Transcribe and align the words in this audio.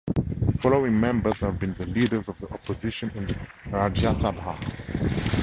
Following 0.61 0.99
members 0.99 1.41
have 1.41 1.59
been 1.59 1.75
the 1.75 1.85
Leaders 1.85 2.27
of 2.27 2.35
the 2.41 2.51
Opposition 2.51 3.11
in 3.13 3.23
the 3.27 3.33
Rajya 3.67 4.15
Sabha. 4.15 4.57